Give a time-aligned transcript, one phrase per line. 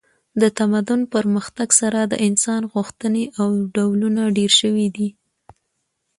[0.41, 5.09] د تمدن پرمختګ سره د انسان غوښتنې او ډولونه ډیر شوي دي